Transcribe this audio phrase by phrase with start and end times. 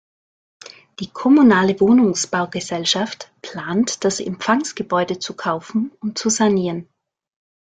[0.99, 6.89] Die kommunale Wohnungsbaugesellschaft plant, das Empfangsgebäude zu kaufen und zu sanieren.